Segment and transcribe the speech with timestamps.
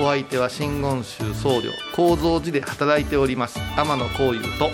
[0.00, 4.70] お相手は真言宗僧侶構造寺で働いております天野幸雄と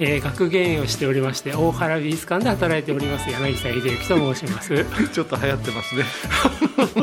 [0.00, 4.84] えー、学芸員をしておりまして大原美術館で働いております柳沢秀幸と申します。
[5.14, 6.04] ちょっと流行ってますね。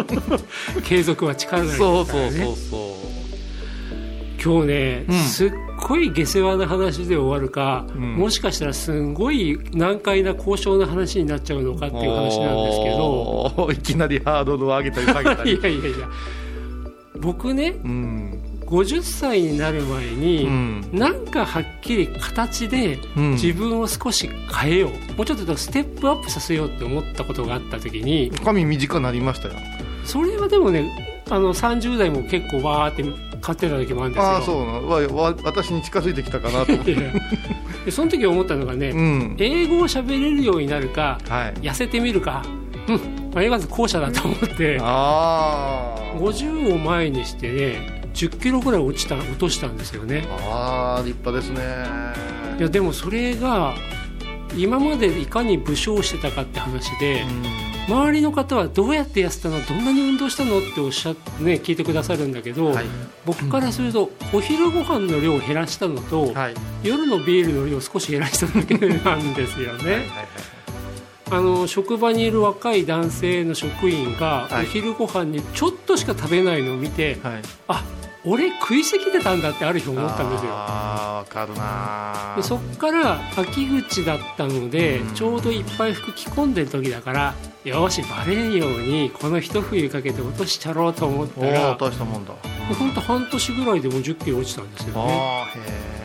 [0.83, 2.31] 継続は力なりですそうからね。
[2.31, 3.11] そうそうそう
[4.43, 5.19] 今日ね、うん。
[5.19, 5.51] すっ
[5.87, 8.15] ごい下世話な話で終わるか、ん。
[8.17, 13.69] もしかしたらすんごい難解な交渉の話になっちゃうのかっていう話なんですけど。
[13.71, 15.53] いきなりハードルを上げたり下げたり。
[15.55, 16.09] いやいやいや
[17.21, 20.89] 僕ねうん50歳になる前に、うん。
[20.93, 23.31] なんかはっきり形でうん。
[23.31, 29.55] 自分を少し変えよう、もうちょっとステップアップさせようって思ったことがあった時に髪短くなりましたよ。
[30.05, 30.89] それはでもね
[31.29, 33.03] あの30代も結構わーって
[33.41, 34.29] 買ってた時もあるんですよ。
[34.29, 34.99] ああそうわ
[35.29, 36.71] わ私に近づいてきたかなと。
[36.73, 39.35] 思っでその時思ったのがね、うん。
[39.37, 41.53] 英語を喋れるようになるかはい。
[41.55, 42.41] 痩せてみるか。
[42.87, 46.19] うんまあまず後者だと思ってあー。
[46.19, 50.27] 50を前にしてね10キロぐらい落ちた落としたんですよね。
[50.29, 51.61] あー立派ですね。
[52.59, 53.73] いやでもそれが
[54.55, 57.25] 今までいかに武将してたかって話で、
[57.87, 59.65] 周りの方はどうやって痩せたの？
[59.65, 60.59] どんなに運動したの？
[60.59, 62.85] っておっしゃって、ね、聞いてくださるんだけど、はい。
[63.25, 66.53] 僕からするとお昼ご飯の量を減らしたのと、はい。
[66.83, 70.03] 夜のビールの量を少し減らしただけなんですよね。
[71.31, 74.63] あの職場にいる若い男性の職員がはい。
[74.63, 77.33] お昼ご飯にちょっとしか食べないのを見て、はい。
[77.33, 77.83] はいあ
[78.23, 80.51] 俺食いすぎてたんだってある日思ったんですよ。
[80.53, 85.15] あかるなでそっから秋口だったので、うん。
[85.15, 92.33] ちょうどいっぱい服着込んでる時だからよしバレんようにこの一冬かけて落としちゃろうと思ったら大したもんだ。
[92.77, 95.01] 本当半年ぐらいでもう1 0キロ落ちたんですよね。
[95.01, 96.00] ああへ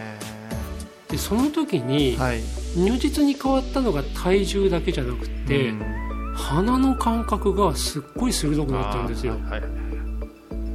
[1.16, 2.41] でその時にえはい。
[2.77, 6.32] 如実に変わったのが体重だけじゃなくって、うん。
[6.34, 9.32] 鼻の感覚がすっごい鋭くなったんですよ。
[9.32, 9.62] はいはい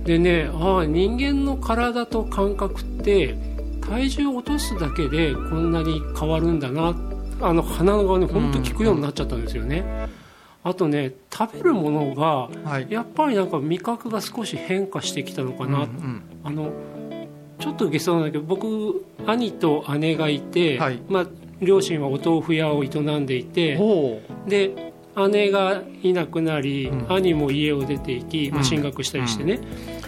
[0.03, 3.35] でねああ人間の体と感覚って
[3.81, 6.95] 体重を落とすだけでこんなに変わるんだな
[7.39, 10.09] あの鼻がね本当効くようになっちゃったんですよね、
[10.63, 12.87] あとね食べるものがはい。
[12.89, 16.23] やっぱりなんか味覚が少し変化してきたのかな、うん。
[16.43, 16.71] あの
[17.61, 20.99] ちょっと下世話なんだけど僕兄と姉がいて、はい。
[21.07, 21.27] まあ、
[21.61, 23.77] 両親はお豆腐屋を営んでいうんて
[24.47, 24.91] で
[25.29, 27.13] 姉がいなくなり、うん。
[27.13, 29.59] 兄も家を出ていき、まあ、うん進学したりしてね、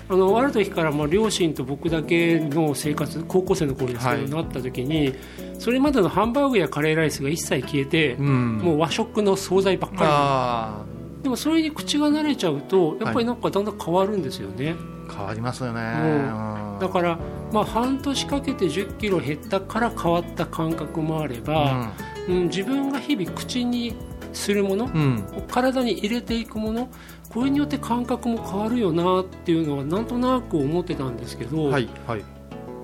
[0.10, 4.30] あのある時からまあ両親と僕だけの生活高校生の頃ですけど、はい。
[4.30, 5.14] なった時に
[5.60, 8.58] それまでのハンバーグやカレーライスが一切消えて、うん。
[8.58, 14.76] もう和食の惣菜ばっかありでもそれに口が慣れちゃうとやっぱりなんかだんだん変わるんですよね、
[15.08, 15.80] あ変わりますよね。
[15.80, 16.80] うん。
[16.80, 17.18] だから、
[17.54, 21.94] まあ、半年かけて1 0キロ減ったから変わった感覚もあれば、
[22.28, 22.44] うん。
[22.46, 23.96] 自分が日々口に
[24.34, 25.44] するもの、うんうん。
[25.48, 26.90] 体に入れていくもの
[27.30, 32.24] これによって感覚も変わるよなっていうのはなんとなく思ってたんですけど、はいはい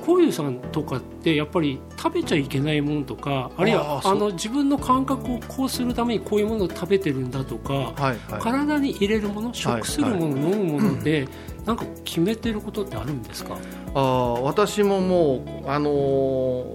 [0.06, 8.42] こういうさんとかってやっぱり食べちゃいけないものとかあるいはあの自分の感覚をこうするためにこういうものを食べてるんだとか、はいはい。
[8.42, 11.28] 体に入れるもの食するもの、飲むもので、
[11.66, 13.58] なんか決めてることってあるんですか？
[13.94, 16.66] あー私ももうあのー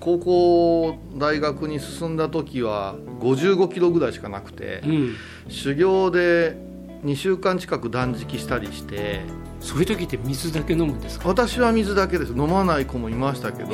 [0.00, 5.14] 高校大学に進んだ時は55キロぐらいしかなくてうん。
[5.48, 6.56] 修行で
[7.04, 9.20] 2週間近く断食したりして
[9.60, 11.28] そういう時って水だけ飲むんですか？
[11.28, 12.32] 私は水だけです。
[12.32, 13.70] 飲まない子もいましたけど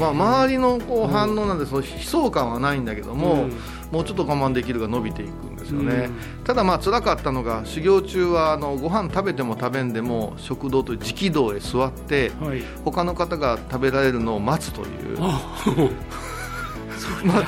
[0.00, 3.52] まあ、周りのこう反応なんでその悲壮感はないんだけども、うん。
[3.92, 6.44] もうちょっと我慢できるが伸びていくんですよね、うん。
[6.44, 12.62] ただまあ辛かったのが修行中はあのご飯食べても食べんでも食堂という直道へ座ってはい。
[12.84, 15.18] 他の方が食べられるのを待つという。
[15.20, 15.62] あ
[17.24, 17.44] まあ、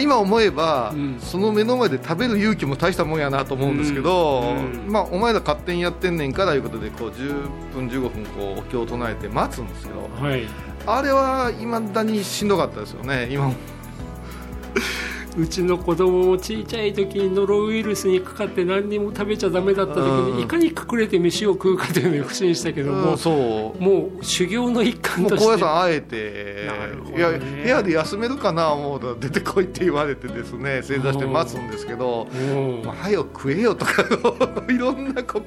[0.00, 1.18] 今思えば、うん。
[1.20, 4.84] その目の前で食べる勇気も大したもんやなと思うんですけど、うん。
[4.84, 10.42] うんまあ、お前ら勝手にやってんねんからいうことでこう10分15分こうお経を唱えて待つんですけどはい。
[10.86, 13.54] あれはいまだにしんどかったですよね今も
[15.38, 20.36] うちの子供も小さい時にノロウイルスにかかって何にも食べちゃダメだった時うん。
[20.38, 25.46] にいかに隠れて飯を食うかというのに不審したけども、うもう修行の一環として。
[25.46, 27.16] 高野さんあえて、ね。
[27.16, 34.04] いや部屋で休めるかな思うと出てこいって言われてですね正座して待つんですけどうん「まあ、はよ食えよ」とか
[34.68, 35.42] いろんなこ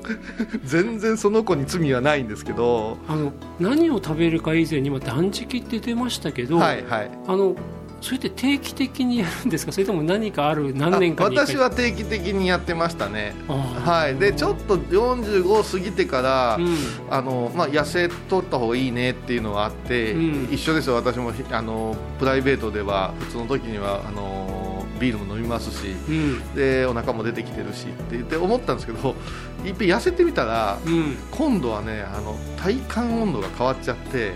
[0.63, 2.97] 全然その子に罪はないんですけど。
[3.07, 7.11] あの何を食べるか以前に今断食って出ましたけど、はいはい。
[7.27, 7.55] あの
[8.01, 9.71] それって定期的にやるんですか？
[9.71, 13.35] それとも何かある何年か私は定期的にやってましたね。
[13.47, 14.15] あはい。
[14.15, 17.13] でちょっと45過ぎてから、ーうん。
[17.13, 20.49] あのまあ、痩せとった方がいいねっていうのがあって、うん。
[20.51, 20.95] 一緒ですよ。
[20.95, 26.55] 私もひあのプライベートでは普通の時にはあのビールも飲みますしうん。
[26.55, 29.15] でお腹も出てきてるしって言って思ったんですけど
[29.63, 31.15] いっぺん痩せてみたらうん。
[31.29, 34.33] 今度はねあの体感温度が変わっちゃって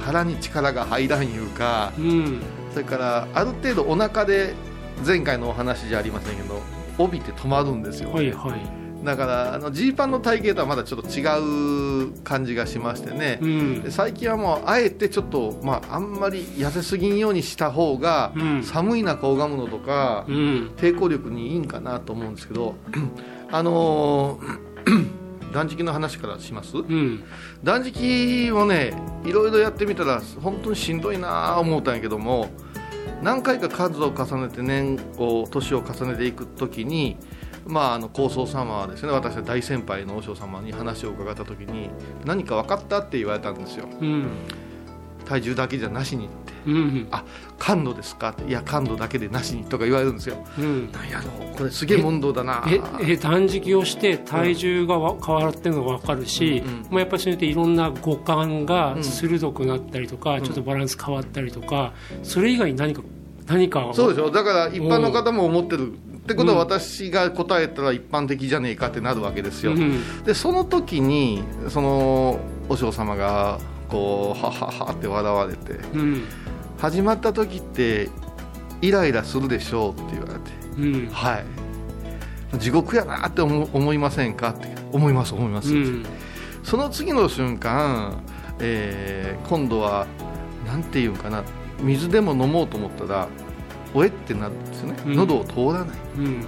[0.00, 2.40] 腹に力が入らんいうかうん
[2.72, 4.54] それからある程度お腹で
[5.06, 6.60] 前回のお話じゃありませんけど
[6.98, 9.04] 帯って止まるんですよ、はいはい。
[9.04, 11.22] だからあのジーパンの体型とはまだちょっと違
[12.08, 13.82] う感じがしましてね、うん。
[13.82, 18.62] で最近はもうあえてちょっと、まあ、あんまり痩せすぎんようにした方が、うん。
[18.64, 20.72] 寒い中拝むのとか、うん。
[20.76, 22.74] 抵抗力にいいんかなと思うんですけど
[23.50, 26.76] あのー断食の話からします？
[26.76, 27.24] うん。
[27.62, 28.92] 断食をね
[29.24, 32.50] いろいろやってみたら本当にしんどいなあ思ったんやけども
[33.22, 37.16] 何回か数を重ねて年を年を重ねていくときに
[37.66, 41.90] まあ、あの高僧様はですね私は大先輩の和尚様に話を伺った時に
[42.24, 43.86] 何か分かったって言われたんですよ。
[44.00, 44.26] うん。
[45.26, 47.24] 体重だけじゃなしにってうんあ
[47.58, 48.30] 感度ですか？
[48.30, 50.36] っていや感度だけでなしにとか言われるんですよ。
[50.58, 50.92] うん。
[50.92, 52.64] なんやろこれすげえ問答だな。
[52.70, 56.82] ええ断食をして体重がわ変わってるのが分かるし、うんうん。
[56.90, 60.42] まあ、やっぱりそれっていろんな五感がうん鋭くなったりとか、ん。
[60.42, 61.92] ちょっとバランス変わったりとか
[62.22, 63.02] それ以外に何か
[63.46, 64.30] 何かそうでしょ。
[64.30, 65.92] だから一般の方も思ってる。
[65.94, 65.96] っ
[66.28, 72.38] てことは私が答えたら一般的じゃねえかってなるわけですよ、うんでその時にその
[72.68, 76.24] 和尚様がこうはははって笑われてうん
[76.78, 78.08] 始まった時って
[78.80, 80.50] イライラするでしょうって言われて。
[80.78, 81.10] うん。
[81.10, 81.38] は
[82.54, 82.58] い。
[82.58, 84.50] 地獄やなって思思いませんか？
[84.50, 86.06] って思います思います、うん。
[86.62, 88.22] その次の瞬間、
[88.60, 90.06] えー今度は
[90.66, 91.42] なんていうんかな？
[91.80, 93.28] 水でも飲もうと思ったら
[93.92, 95.16] おえってなるんですよね、うん。
[95.16, 95.98] 喉を通らない。
[96.16, 96.44] うん。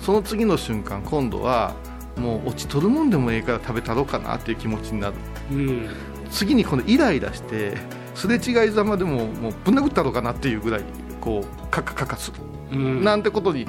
[0.00, 1.74] その次の瞬間今度は
[2.16, 5.14] もう落ちとるもんでもええから食べたろうかなっていう気持ちになる。
[5.50, 5.88] うん。
[6.30, 7.76] 次に今度イライラして
[8.20, 10.84] すれ違いざまでももうぶん殴ったろうかなっていうぐらい
[11.20, 12.36] こうカカカカする、
[12.72, 13.02] うん。
[13.02, 13.66] なんてことに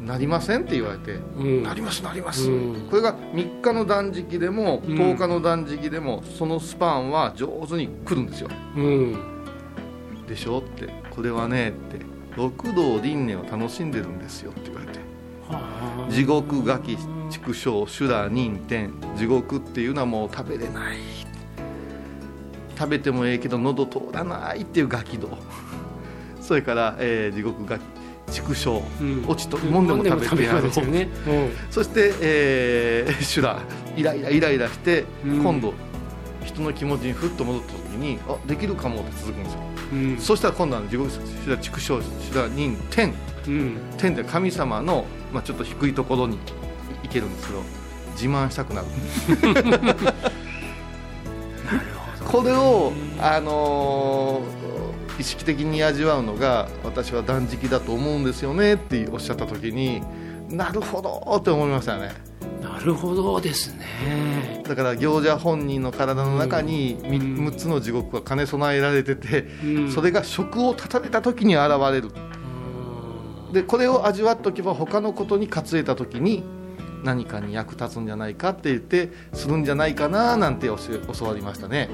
[0.00, 1.62] なりませんって言われて、うん。
[1.62, 2.88] なりますなります、うん。
[2.90, 4.96] これが3日の断食でもうん。
[4.96, 9.16] 10日の断食でもそのスパンは上手に来るんですよ、うん。
[10.26, 10.92] でしょって。
[11.10, 12.04] これはねって。
[12.36, 14.98] 六道輪廻を楽しんでるんですよって言われて。
[15.48, 16.12] はあ。
[16.12, 16.98] 地獄餓鬼
[17.30, 18.92] 畜生修羅忍天。
[19.16, 20.98] 地獄っていうのはもう食べれない
[22.76, 25.28] 食べてもええけど喉通らないっていうガキ道
[26.40, 27.82] それから、えー地獄餓鬼
[28.32, 29.24] 畜生、うん。
[29.26, 31.08] 落ちとるもんでも食べてやろう、ですよね
[31.70, 33.60] そして、えー、 修羅
[33.96, 35.42] イライライライラして、うん。
[35.42, 35.74] 今度
[36.44, 39.60] 人の気持ちにふっと戻った時にあできるかもって続くんですよ、
[39.92, 40.18] うん。
[40.18, 42.02] そしたら今度は地獄修羅畜生修
[42.34, 43.14] 羅忍天。
[43.46, 43.76] うん。
[43.96, 46.38] 天で神様の、まあ、ちょっと低いところに
[47.02, 47.62] 行けるんですけど
[48.14, 48.86] 自慢したくなる
[52.26, 54.66] これを、あのー
[55.18, 60.02] 意識的に味わうのが私は断食だと思うんですよねっておっしゃった時に
[60.50, 62.12] なるほどって思いましたね。
[62.62, 64.62] なるほどですね。
[64.64, 67.48] だから行者本人の体の中にうん。
[67.48, 69.90] 6つの地獄が兼ね備えられてて、うん。
[69.90, 72.10] それが食を立たれた時に現れる。
[73.52, 76.44] でこれを味わっておけば他のことに担えた時に
[77.02, 81.88] 何かに役立つんじゃないかって言ってするんじゃないかななんて教え教わりましたね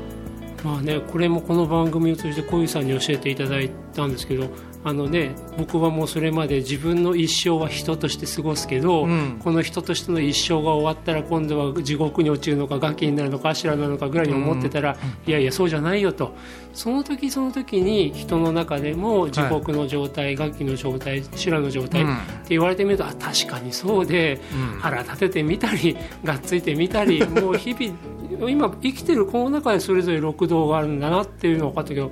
[0.64, 4.49] まあね、これもこの番組を通じて小遊さんに教えていただいたんですけど
[4.85, 9.39] あの、ね、僕はもうそれまで自分の一生は人として過ごすけど、うん。
[9.43, 14.97] この人としての一生が終わったら今度は地獄に落ちるのかガキになるのかアシュラなのかぐらいに思ってたら、
[15.27, 16.35] いやいやそうじゃないよと。
[16.73, 22.15] その時その時に人の中でも地獄の状態、ガキの状態修羅の状態、うん。
[22.15, 24.81] って言われてみるとあ確かにそうで、うん。
[24.81, 32.11] 腹立ててみたり がっついてみたり もう日々今生きてるこの中でそれぞれ六道があるんだなっていうのが分かったけど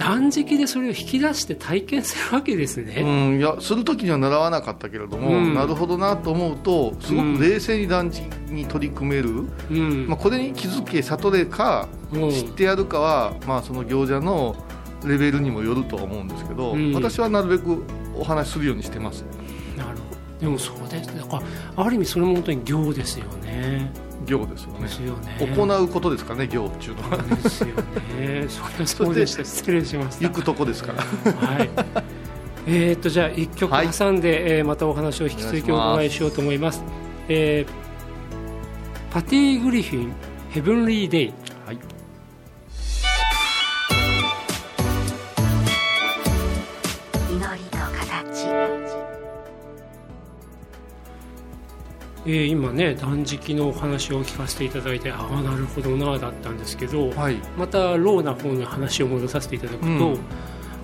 [0.00, 3.02] 断食でそれを引き出して体験するわけですうね。
[3.36, 5.54] ん、いやする時には習わなかったけれども、うん。
[5.54, 10.06] なるほどなと思うとすごく冷静に断食に取り組める、うん。
[10.08, 12.30] まあ、これに気づけ悟れかうん。
[12.30, 14.56] 知ってやるかは、まあ、その行者の
[15.04, 16.94] レベルにもよるとは思うんですけど、うん。
[16.94, 17.82] 私はなるべく
[18.16, 19.22] お話しするようにしてます。
[19.76, 20.00] なるほど。
[20.40, 21.14] でもそうです。
[21.14, 21.42] だか
[21.76, 23.92] らある意味それも本当に行ですよね
[24.26, 25.06] 行ですよね。
[25.06, 25.54] よね。
[25.56, 27.16] 行うことですかね行っていうのは。
[27.18, 27.66] ですよ
[28.18, 28.46] ね。
[28.48, 30.28] そそうでした失礼しました。
[30.28, 31.02] 行くとこですから。
[31.02, 31.70] はい。
[32.66, 33.88] えー、っとじゃあ一曲はい。
[33.90, 36.82] 挟んで、えーまたお話を引き続きお伺いしようと思います。
[37.28, 37.90] えー
[39.12, 40.12] パティ・グリフィン
[40.50, 41.32] 「ヘブンリー・デイ
[52.26, 57.36] えー今ね断食のお話を聞かせていただいてああなるほどなだったんですけど、はい。
[57.56, 60.18] またローな方の話を戻させていただくと、うん。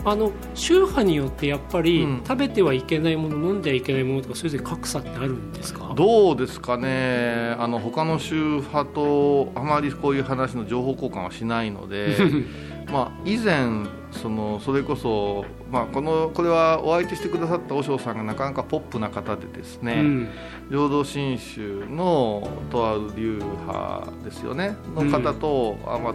[0.04, 2.22] あの宗派によってやっぱり、うん。
[2.26, 5.92] 食べてはいけないもの飲んではいけないものとかそれぞれ格差ってあるんですか？
[5.94, 7.54] どうですかね。
[7.58, 12.16] あの他の宗派とあまりこういう話の情報交換はしないので
[12.90, 13.84] まあ以前
[14.16, 20.28] そのそれこそ、まあ、このこれはお相手してくださった和尚さんがなかなかポップな方でですね、うん。
[20.70, 26.14] 浄土真宗のとある流派ですよねの方と、あまあ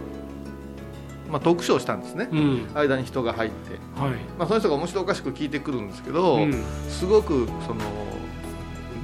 [1.30, 2.68] まあ、トークショーをしたんですね、うん。
[2.74, 4.12] 間に人が入って、はい。
[4.38, 6.52] まあ、その人が面白おかしく聞いてくるんですけど、うん。
[6.90, 7.80] すごくその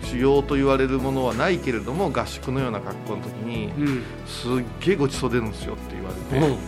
[0.03, 4.03] 修行と言われるものはないけれども合宿のような格好の時にうん。
[4.27, 6.59] すっげえごちそう出るんですよって言われて、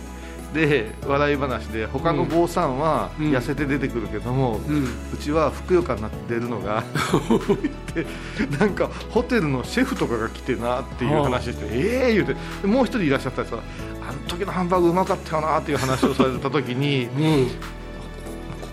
[0.53, 3.31] で笑い話で他の坊さんはうん。
[3.31, 4.75] 痩せて出てくるけども、うん。
[4.75, 6.83] うんうちはふくよかになって出るのが
[7.93, 8.05] で
[8.57, 13.59] なんかホテルのシェフとかが来てなっていう話して、ええ言うてでもう一人いらっしゃったらさ
[14.09, 17.47] あの時のハンバーグうまかったよなっていう話をされた時にうん。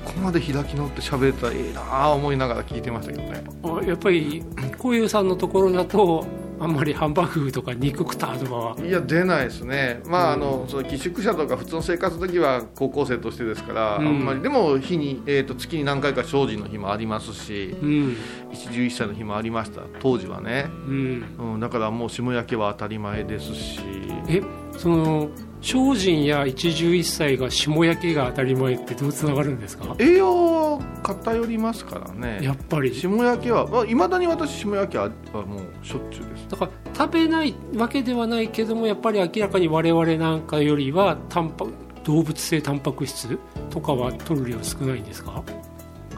[0.05, 3.45] ここまで開き直って喋れたらええなあ思いながら聞いてましたけどね。
[3.63, 4.43] あやっぱり
[4.79, 6.27] こういうさんのところだと
[6.61, 8.77] あんまりハンバーグとか肉食ったとかは。
[8.81, 10.01] いや出ないですね。
[10.07, 10.43] まあ、うん。
[10.43, 14.07] あのその寄宿舎とか普通の生活の時は高校生としてですから、うん。
[14.07, 14.43] あんまり。
[14.43, 18.17] でも日に、えー、と月に何回か精進の日もありますしうん。
[18.53, 19.83] 一汁一菜の日もありました。
[20.01, 20.67] 当時はね。
[20.69, 21.25] うん。
[21.39, 23.81] うん、だからもう霜焼けは当たり前ですし。
[24.29, 24.43] え
[24.77, 29.97] その精進や一汁一菜が霜焼けが当たり前ってどうつながるんですか？
[29.99, 32.39] 栄養偏りますからね。
[32.43, 32.95] やっぱり。
[32.95, 36.49] 霜焼けはいまあ、未だに私霜焼けははもうしょっちゅうです。
[36.49, 41.67] だから食べないわけではないけどもやっぱり明らかに我々なんかよりはタンパ
[42.05, 43.39] 動物性タンパク質
[43.69, 45.43] とかは取る量少ないんですか？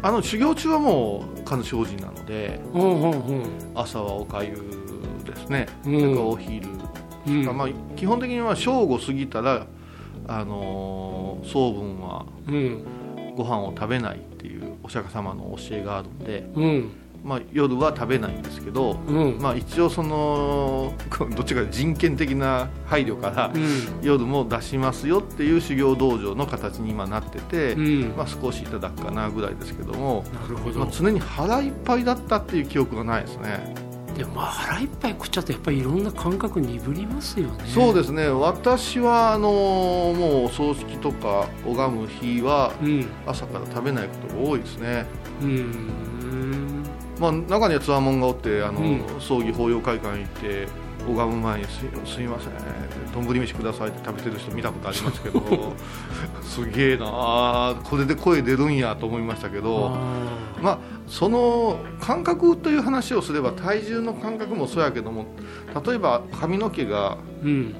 [0.03, 3.43] あの修行中はもう完精進なのでうんうんうん。
[3.75, 4.55] 朝はおかゆ
[5.25, 6.29] ですね、うん。
[6.29, 6.67] お昼、
[7.27, 7.45] うん。
[7.57, 9.67] まあ、基本的には正午過ぎたら、
[10.29, 12.85] あのー僧文はうん。
[13.37, 16.91] ご飯を食べないっていうお釈迦様の教えがあるんで、うん。
[17.23, 19.39] まあ、夜は食べないんですけど、うん。
[19.41, 20.93] まあ、一応その
[21.37, 23.65] どっちか人権的な配慮からうん。
[24.03, 28.15] 夜も出しますよっていう修行道場の形に今なってて、うん。
[28.17, 33.75] まあ、少しいただくかなぐらいですけども、なるほど、まあ、常に腹いっぱいだったっていう記憶がないですね、
[34.17, 37.65] でもまあ腹いっぱい食っちゃうとやっぱりいろんな感覚鈍りますよね。
[37.67, 38.29] そうですね。
[38.29, 43.07] 私はあのもうお葬式とか拝む日はうん。
[43.27, 45.07] 朝から食べないことが多いですね。
[45.43, 46.85] うん。
[47.19, 48.85] まあ、中にはつわもんがおってあの、う
[49.17, 49.21] ん。
[49.21, 50.69] 葬儀法要会館行って
[51.07, 52.53] 拝む前にす「すいません。
[53.13, 55.41] 丼飯ください」って食べてる人見たことありますけど。
[56.43, 59.93] すげえなあこれで声出るんやと思いましたけど。
[59.95, 65.27] あまあその感覚という話をすれば体重の感覚もそうやけども
[65.87, 67.75] 例えば髪の毛がーうん。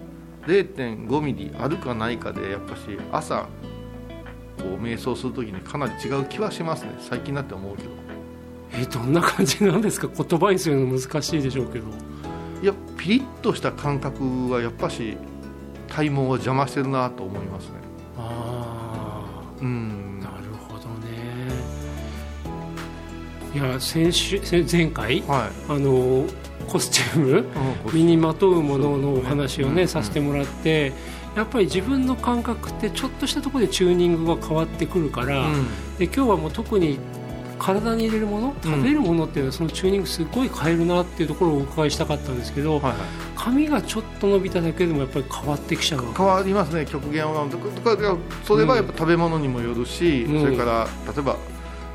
[0.47, 2.81] 0.5ミリあるかないかでやっぱし
[3.13, 3.43] 朝
[4.57, 6.93] こう瞑想するときにかなり違う気はしますね。
[6.99, 7.91] 最近になって思うけど。
[8.73, 10.09] えどんな感じなんですか？
[10.09, 11.85] 言葉にするの難しいでしょうけど。
[12.63, 15.19] いやピリッとした感覚はやっぱし
[15.89, 17.73] 体毛は邪魔してるなと思いますね。
[18.17, 19.23] あ
[19.61, 20.00] うん
[23.55, 25.73] いや先週先前回はい。
[25.73, 26.25] あの
[26.69, 27.45] コスチューム
[27.93, 29.89] 身にまとうもののお話をねうん。
[29.89, 30.93] させてもらって
[31.37, 35.67] やっぱり自分の感覚ってちょっとしたところでチューニングが変わってくるから、うん。
[35.99, 36.99] で今日はもう特に
[37.59, 42.95] 体に入れるもの食べるものっていうのはそのチューニングすごい変えるなっていうところをお伺いしたかったんですけど、はいはい。
[43.37, 47.47] 髪がちょっと伸びただけでもやっぱり変わってきちゃう変わりますね極限は。
[48.45, 50.41] それはやっぱ食べ物にもよるし、うん。
[50.41, 51.37] それから例えば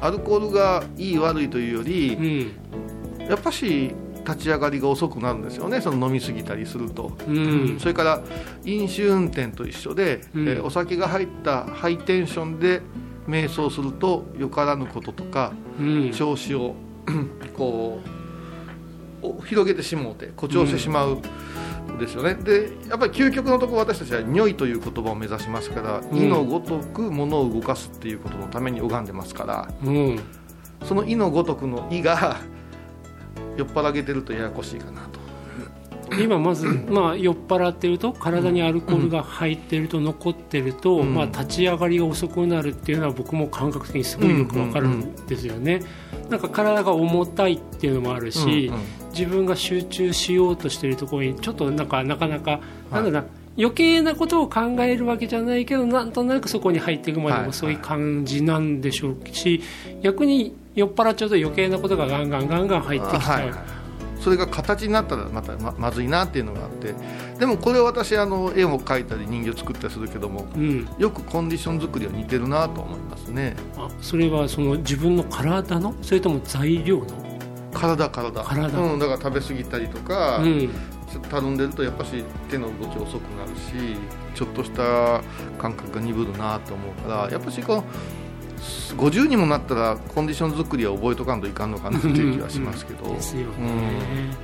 [0.01, 2.51] アルコールがいい悪いというようり、ん。
[3.27, 3.91] やっぱし
[4.25, 5.81] 立ち上がりが遅くなるんですよね。
[5.81, 7.77] その飲み過ぎたりすると、うん。
[7.79, 8.21] それから
[8.63, 10.47] 飲酒運転と一緒で、うん。
[10.49, 12.81] えーお酒が入ったハイテンションで
[13.27, 16.11] 瞑想するとよからぬこととかうん。
[16.11, 16.75] 調子を
[17.55, 17.99] こ
[19.23, 21.17] うお広げてしもうて誇張してしまう。
[21.99, 22.35] ですよね。
[22.35, 26.17] でやっぱり究極のところ私たちは「如意」という言葉を目指しますから「うん。
[26.17, 30.19] 意のごとくものを動かすっていうことのために拝んでますからうん。
[30.83, 32.37] その「意のごとく 」の「意」が
[33.57, 35.14] 酔っ払げてるとややこしいかなと。
[36.21, 41.13] 今まず、まあ、酔っ払ってると体にアルコールが入ってると残ってると、うん。
[41.13, 45.81] まあ、立ち上がりが遅くなるっていうのは僕も感覚的にすごいよくわかるんですよね、
[46.29, 48.71] なんか体が重たいっていうのもあるし、
[49.11, 52.59] 自分が集中しようとしてるところにちょっとなんかなかなか、
[52.91, 53.25] なんだな
[53.57, 59.61] 余計なことを考えるわけじゃないけどなんとなくそこに入っていくまではいもそういう感じなんでしょうし、
[60.01, 63.84] 逆に酔っ払っちゃうと余計なことがガンガンガンガン入ってきちゃう。
[64.25, 66.95] それが形になったらまたままずいなっていうのがあって
[67.37, 73.55] でもこれ私あの絵も描いたり人形作ったりするけどもうん、よくコンディション作りは似てるなと思いますね。
[73.77, 75.93] あそれはその自分の体の？
[76.01, 77.05] それとも材料の？
[77.71, 78.43] 体体。
[78.43, 78.79] 体。
[78.79, 80.69] うん、だから食べ過ぎたりとか、うん。
[81.29, 83.95] たるんでるとやっぱし手の動き遅くなるし
[84.33, 85.21] ちょっとした
[85.57, 87.83] 感覚が鈍るなと思うからやっぱしこう
[88.97, 94.35] 50にもなったらコンディション作りは覚えとかんといかんのかなっていう気はしますけど、ですよね、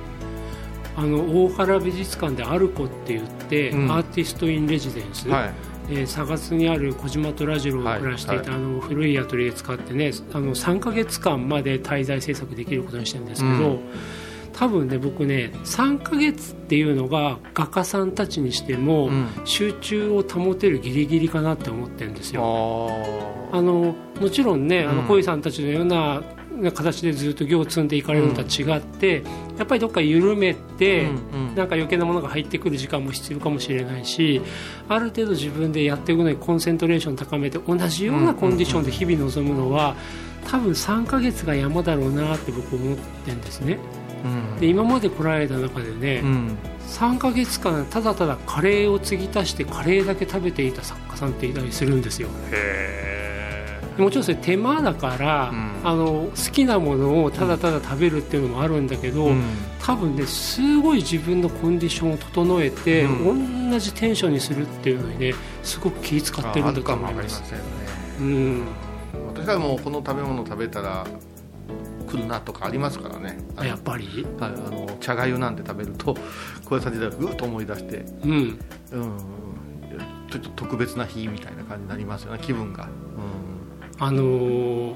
[0.96, 3.90] あの大原美術館でアルコって言って、うん。
[3.90, 5.52] アーティスト・イン・レジデンス、はい。
[5.88, 13.80] えー、佐賀津にある小島虎次郎が暮らしていた、はあの古いアトリエ使ってねあの3か月間まで滞在制作できることにしてるんですけど、うん
[14.52, 19.28] 多分ね僕ね3か月っていうのが画家さんたちにしても、うん。
[19.44, 22.42] 集中を保てるギリギリかなって思ってるんですよ。
[23.52, 25.08] ああのもちろんね、あのうん。
[25.08, 26.22] 小井さんたちのような
[26.74, 29.22] 形でずっと行を積んでいかれるのとは違って、
[29.58, 31.54] やっぱりどっか緩めて、うんうん。
[31.54, 34.40] なんか余計なものが入ってくる時間も必要かもしれないし
[34.88, 39.94] ある程度自分でやっていくのにコンセントレーション高めて同じようなコンディションで日々臨むのは、
[40.48, 43.78] 多分3ヶ月が山だろうなって僕思ってるんですね
[44.24, 44.60] うん。
[44.60, 46.58] で今まで来られた中でね、うん。
[46.88, 52.28] 3ヶ月間ただただカレーを継ぎ足してカレーだけ食べていた作家さんっていたりするんですよ。
[52.50, 53.02] へ
[53.98, 55.72] もちろんそれ手間だから、うん。
[55.84, 59.42] あの好きなものをただただ食べるっていうのもあるんだけど、うん。
[59.80, 63.08] 多分ねすごい自分のコンディションを整えて、う
[63.70, 67.40] 同じテンションにするっていうのにねすごく気使ってるんだと思います。
[67.42, 67.64] わかりませんね。
[68.20, 68.62] うん。
[69.34, 71.06] 私はもうこの食べ物食べたら
[72.12, 73.38] 来るなとかありますからね。
[73.62, 74.26] やっぱり？
[74.38, 76.14] はい、あの茶がゆなんて食べると
[76.64, 78.30] これさ時代ぐっと思い出して、うん。
[78.30, 78.58] うん、
[80.30, 82.88] ちょっと特別な日みたいな感じになりますよね気分が、
[83.98, 84.92] あのー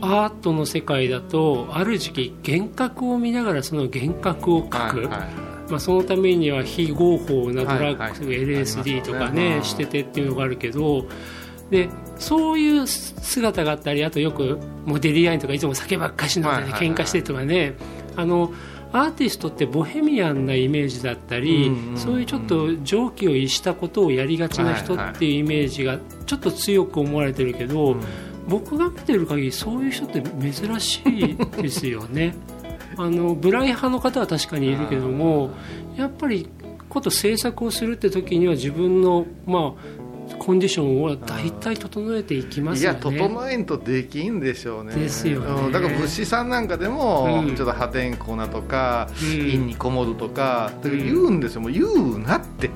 [0.00, 5.28] アートの世界だとある時期幻覚を見ながらその幻覚をうん、描く、はいはい。
[5.70, 8.12] まあ、そのためには非合法なドラッグ、はいはい。
[8.12, 9.64] LSD とかね、ね。
[9.64, 11.06] しててっていうのがあるけど
[11.70, 16.88] でそういう姿があったりあとよくモデリアインとかいつも酒ばっかし飲んで、ねはいはいはい。
[16.90, 17.74] 喧嘩してとかね。
[18.16, 18.52] あの
[18.92, 27.96] アーティストってボヘミアンなイメージだったり、うんうんうんそういうちょっと常軌を逸したことをやりがちな人っていうイメージがちょっと強く思われてるけど、
[28.46, 32.34] 僕が見てる限りそういう人って珍しいですよね。
[32.96, 35.50] あのブライ派の方は確かにいるけども
[35.96, 36.48] やっぱり
[36.88, 40.03] こと制作をするって時には自分のまあ
[40.38, 43.18] コンディションを大体整えていきまいやすよね。
[43.18, 44.94] 整えんとできんでしょうね。
[44.94, 45.46] ですよね。
[45.66, 47.56] うんだから物資さんなんかでも、うん。
[47.56, 49.38] ちょっと破天荒なとか、うん。
[49.38, 51.04] 陰にこもるとか、うん。
[51.04, 51.60] 言うんですよ。
[51.60, 52.70] もう言うなって。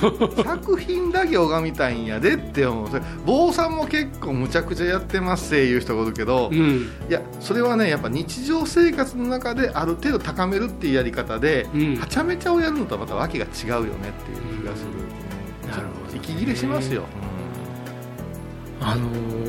[0.44, 2.88] 作品だけ拝みたいんやでって思う。
[2.88, 6.88] それ坊さんも結構むちゃくちゃやってますっていう人がおるけど、いうん。
[7.08, 11.96] やそれはねやっぱ日常生活の中である程度高めるっていうやり方で、うん。
[11.96, 13.90] はちゃめちゃをやるのとはまた訳が違うよねっ
[14.24, 14.90] ていう気がする、
[16.14, 17.04] 息切れしますよ、
[18.80, 19.40] あのー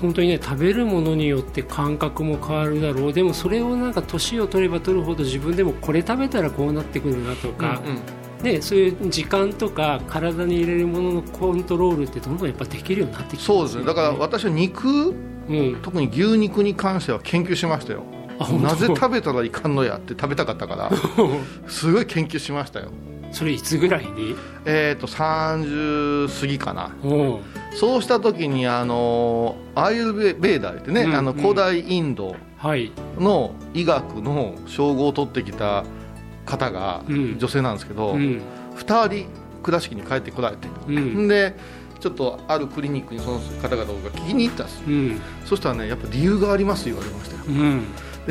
[0.00, 3.12] 本当にね食べるものによって感覚も変わるだろう。
[3.12, 8.00] でもそれをなんか年を取れば取るほど自分でもこれ食べたらこうなってくるなとか、うんうん。
[8.42, 15.14] ね、そういう時間とか体に入れるもののコントロールってどんどんやっぱできるようになってきてそうですねだから私は肉
[15.48, 18.04] うん、特に牛肉に関しては研究しましたよ。
[18.62, 20.90] なぜ食べたらいかんのやって食べたかったから。
[21.68, 22.92] すごい研究しましたよ
[23.32, 24.34] それいつぐらいに？
[24.64, 26.90] えっ、と30過ぎかな。
[27.76, 32.92] そうした時にあのアーユルベーダーってね、うんあの古代インドはい。
[33.18, 35.84] の医学の称号を取ってきた
[36.44, 37.38] 方が、うん。
[37.38, 38.42] 女性なんですけど、うん。
[38.76, 39.28] 2人
[39.62, 41.28] 倉敷に帰ってこられて、うん。
[41.28, 41.54] で
[42.00, 45.20] ちょっとあるクリニックにその方々が聞きに行ったんですうん。
[45.44, 47.42] そしたらねやっぱ理由があります言われましたよ。
[47.48, 47.84] うん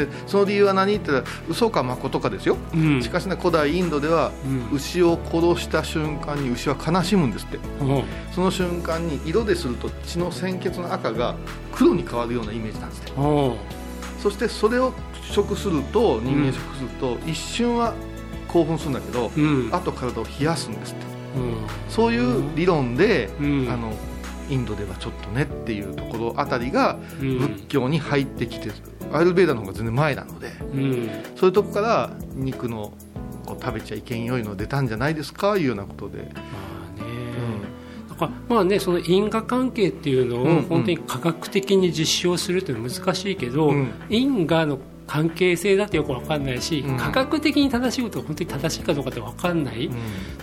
[0.05, 3.01] でその理由は何って言ったら嘘か誠かですよ、うん。
[3.01, 4.75] しかしね古代インドでは、うん。
[4.75, 7.59] 牛を殺した瞬間に牛は悲しむんですって。
[7.81, 11.35] おうその瞬間に色ですると血の鮮血の赤が
[11.71, 13.11] 黒に変わるようなイメージなんですって。
[14.21, 17.93] そしてそれを食すると人間食すると、一瞬は
[18.47, 19.69] 興奮するんだけど、うん。
[19.71, 21.05] あと体を冷やすんですって。
[21.37, 21.55] うん。
[21.87, 23.69] そういう理論で、うん。
[23.69, 23.93] あの
[24.49, 27.39] インドではちょっとねっていうところあたりがうん。
[27.39, 28.71] 仏教に入ってきて、
[29.11, 30.51] アイルベーダの方が全然前なので。
[30.73, 31.09] うん。
[31.35, 32.93] そういうとこから肉の
[33.45, 37.09] こう食べちゃいけんよいの出たんじゃないですかいうようなことで、まあね、
[38.09, 40.57] だからまあねその因果関係っていうのうんうん。
[40.59, 43.91] を本当に科学的に実証するっていうのは難しいけど、うん。
[44.09, 44.79] 因果の
[45.09, 46.97] 関係性だってよく分かんないし、うん。
[46.97, 49.87] 科学的に正しいことが本当に正しいかどうかって分かんない、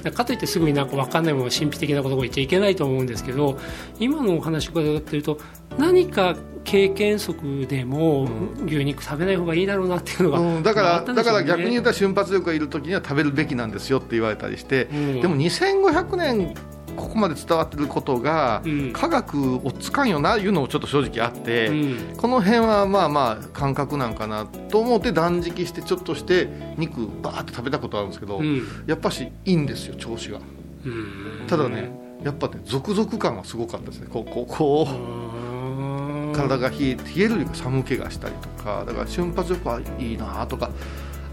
[0.04, 0.12] うん。
[0.12, 3.58] かといってすぐになんか分かんないもの神秘的なことを言っちゃいけないと思うんですけど
[4.00, 5.38] 今のお話を伺ってると
[5.78, 8.28] 何か経験則でも
[8.64, 10.62] 牛肉食べない方がいいだろうなっていうのが、うん。
[10.64, 15.20] だかあらだから逆に言ったら瞬発力がいる時には食べるべきなんですよって言われたりして、うん。
[15.20, 16.54] でも2500年
[16.96, 18.92] ここまで伝わってることが、うん。
[18.92, 22.16] 科学をつかんよないうのもちょっと正直あって、うん。
[22.16, 28.62] この辺はまあまあ感覚なんかなと思って断食してちょっとして肉バーって食べたことあるんですけど、うん。
[28.86, 30.40] やっぱしいいんですよ調子が。
[30.84, 31.44] うん。
[31.46, 31.90] ただね
[32.24, 34.08] やっぱね続々感はすごかったですね。
[34.10, 36.36] こうこうこう。
[36.36, 40.70] 体が冷え冷えるよりか寒気がしたりとかだから瞬発力はいいなとか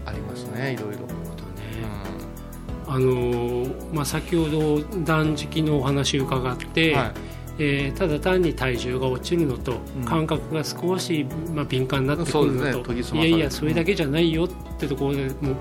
[0.06, 1.00] ありますねいろいろ、
[2.86, 7.12] あのーまあ、先ほど断食のお話を伺って、うんはい。
[7.56, 10.04] えーただ単に体重が落ちるのと、うん。
[10.04, 15.56] 感覚が少し、まあ、敏感になってくるのと、研ぎ澄まされるいやいやそれだけじゃないよってところでもう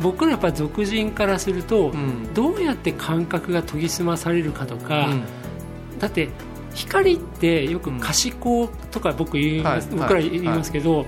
[0.00, 2.34] 僕らやっぱ俗人からすると、うん。
[2.34, 5.22] どうやって感覚が研ぎ澄まされるかとか、うん。
[5.98, 6.28] だって
[6.74, 9.98] 光ってよく可視光とか僕言います、はい。
[10.00, 11.06] 僕ら言いますけど、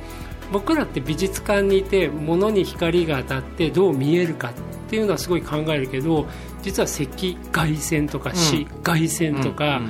[0.51, 4.53] 僕らって美術館にいて物に光が当たってどう見えるかっ
[4.89, 6.27] ていうのはすごい考えるけど
[6.63, 7.07] 実は赤
[7.53, 9.81] 外線とか紫外線とか、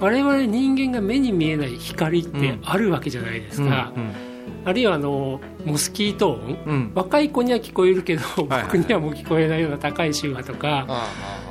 [0.00, 4.12] 我々人間が目に見えない光ってあるわけじゃないですか、うん。
[4.64, 6.92] あるいはあのモスキート音、うん。
[6.94, 10.86] 若い子には聞こえるけどはい僕にはもう聞こえないような高い周波とか、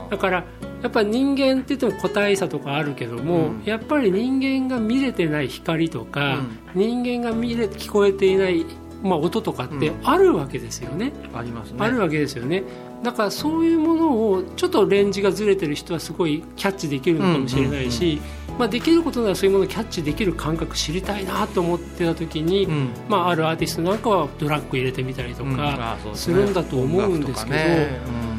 [0.10, 0.46] だから
[0.84, 3.64] やっぱり人間って言っても個体差とかあるけども、うん。
[3.66, 6.40] やっぱり人間が見れてない光とか、
[6.76, 8.66] 人間が見れ聞こえていない、
[9.02, 10.08] まあ、音とかってうん。
[10.08, 11.78] あるわけですよね、あありますね。
[11.80, 12.64] あるわけですよね
[13.04, 18.20] だからそういうものをちょっとレンジがずれてる人はすごいキャッチできるのかもしれないし、
[18.58, 22.90] まあ、できることならそういうものをキャッチできる感覚知りたいなと思ってた時に、うん。
[23.10, 25.56] まあ、あるアーティストなんかはドラッグ入れてみたりとうん。
[25.56, 26.38] かすね。
[26.38, 27.58] るんだと思うんですけど。
[27.58, 28.36] 音楽とかね。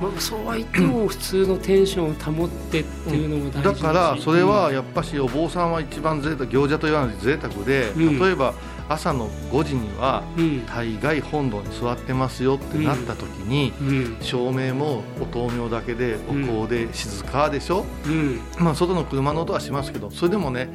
[0.00, 8.18] まあ、そうは言っても普通のテンションを保ってっていうのも大事だからそれはうんやっぱしお坊さんは一番贅沢行者と言わない贅沢で、うん。
[8.18, 8.54] 例えば
[8.90, 10.66] 朝の5時にはうん。
[10.66, 14.16] 大概本堂に座ってますよってなった時に、うん。
[14.20, 16.32] 照明もお灯明だけでお
[16.64, 18.40] 香で静かでしょ、うん。
[18.58, 20.68] まあ、外の車の音はしますけどそれでもね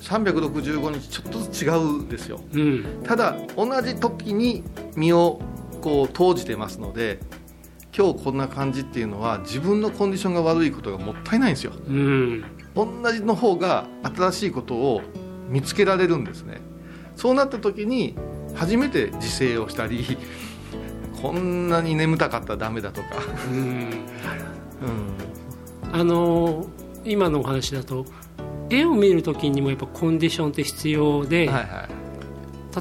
[0.00, 2.40] 365日ちょっとずつ違うんですよ。
[2.52, 3.02] うん。
[3.02, 4.62] ただ同じ時に
[4.94, 5.40] 身を
[5.80, 7.18] こう投じてますので
[7.96, 11.72] 今日こんな感じっていうのは自分のコンディションが悪いことがもったいないんですよ。
[11.88, 12.44] うん。
[12.76, 15.02] 同じの方が新しいことを
[15.48, 16.60] 見つけられるんですね
[17.16, 18.14] そうなった時に
[18.54, 20.18] 初めて自制をしたり
[21.20, 23.08] こんなに眠たかったらダメだとか、
[23.50, 23.58] うん。
[23.58, 23.88] うん、
[25.92, 28.06] あのー今のお話だと
[28.70, 31.88] 絵を見るときにもやっぱコンディションって必要で、はいは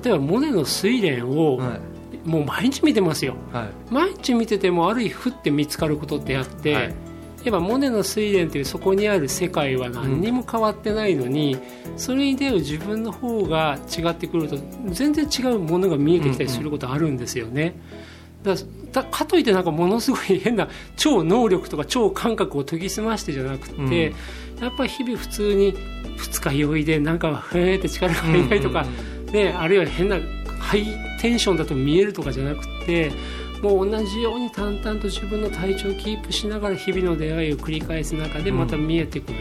[0.01, 2.27] 例えばモネの睡蓮をいはい。
[2.27, 3.35] もう毎日見てますよ。
[3.51, 3.93] はい。
[3.93, 6.95] 毎日見ててもある日ふって見つかることってあって、はい
[7.43, 11.57] やっぱモネの睡蓮っていうそこにある世界は何にも変わってないのに、
[11.97, 17.75] それに出会う自分の方が違ってくると全然違うものが見えてきたりすることあるんですよね。
[18.43, 18.55] だ
[18.91, 24.13] だかといってなんかものすごい変な超能力とか超感覚を研ぎ澄ましてじゃなくて、
[24.61, 25.73] やっぱり日々普通に
[26.17, 28.85] 二日酔いでなんかへーって力が入らないとか、
[29.31, 30.17] ね、あるいは変な
[30.59, 30.85] ハイ
[31.19, 33.11] テンションだと見えるとかじゃなくて
[33.63, 39.37] もう同じように淡々と自分の体調をキープしながら日々の出会いを繰り返す中でまた見えてくる、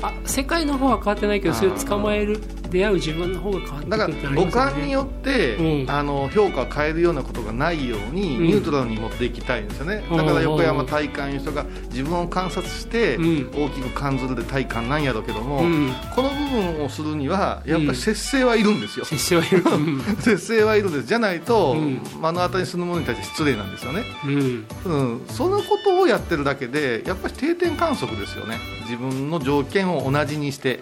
[0.00, 5.90] あ世界の方は変わってないけどそれを捕まえる出会う自分の方が変わってだかくるってら五感によって、うん。
[5.90, 8.46] あの評価を変えるようなことがないように、うん。
[8.46, 10.16] ニュートラルに持っていきたいんですよね、うん。
[10.16, 13.50] だから横山大観いう人が自分を観察して、うん。
[13.54, 15.92] 大きく感ずるで大観なんやろうけども、うん。
[16.14, 20.00] この部分をするにはやっぱり節制はいるんですよ、接してはいる、うん。
[20.20, 21.06] 節制はいるんです。
[21.06, 22.00] じゃないと、うん。
[22.20, 24.66] 目の当たりにするものに対して失礼なんですよね、うん。
[24.84, 28.58] うん、そのことをやってるだけでやっぱり定点観測ですよね。
[28.84, 30.80] 自分の条件を同じにして、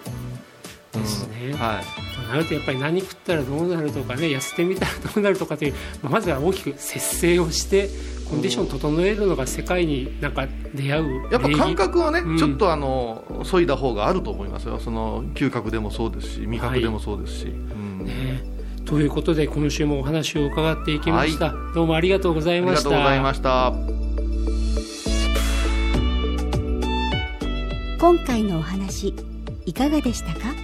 [0.95, 1.53] うんですね。
[1.55, 1.85] はい。
[2.17, 7.89] となるとやっぱり何食ったらどうなるとかね痩せてみたらどうなるとかという、 まずは大きく節制をして
[8.31, 12.39] コンディション整えるのが世界になんか出会うやっぱ感覚はね、うん。
[12.39, 14.79] ちょっとあの削いだ方があると思いますよ。
[14.79, 18.05] その嗅覚でもそうですし味覚でもそうですし、うん。
[18.07, 18.43] ね。
[18.87, 22.91] ということで今週もお話を伺っていきました、どうもありがとうございありました。
[22.91, 23.73] がとうございました。
[27.99, 29.15] 今回のお話
[29.65, 30.64] いかがでしたか？